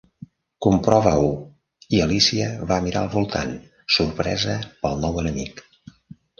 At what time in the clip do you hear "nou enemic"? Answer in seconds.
5.07-5.67